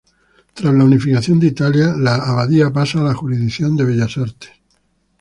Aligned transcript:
Tras 0.55 0.73
la 0.73 0.83
unificación 0.83 1.39
de 1.39 1.45
Italia, 1.45 1.93
la 1.95 2.15
abadía 2.15 2.73
pasa 2.73 3.01
a 3.01 3.03
la 3.03 3.13
jurisdicción 3.13 3.77
de 3.77 3.85
Bellas 3.85 4.17
Artes. 4.17 4.49